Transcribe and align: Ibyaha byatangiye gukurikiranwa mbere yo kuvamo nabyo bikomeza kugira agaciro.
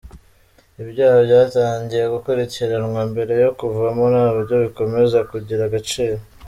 Ibyaha 0.81 1.17
byatangiye 1.27 2.05
gukurikiranwa 2.13 3.01
mbere 3.11 3.33
yo 3.43 3.49
kuvamo 3.59 4.03
nabyo 4.13 4.55
bikomeza 4.63 5.17
kugira 5.31 5.61
agaciro. 5.69 6.17